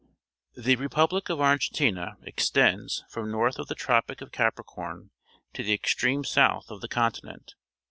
—The 0.65 0.77
re 0.77 0.87
pubfic 0.87 1.29
of 1.29 1.39
Argentina 1.39 2.17
extends 2.23 3.03
from 3.07 3.29
north 3.29 3.59
of 3.59 3.67
the 3.67 3.75
Tropic 3.75 4.19
of 4.21 4.31
Capricorn 4.31 5.11
to 5.53 5.61
the 5.61 5.73
extreme 5.73 6.23
south 6.23 6.71
of 6.71 6.81
the 6.81 6.87
continent. 6.87 7.53